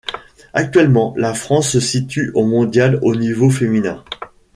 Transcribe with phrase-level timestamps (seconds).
[0.53, 4.03] Actuellement la France se situe au mondial au niveau féminin.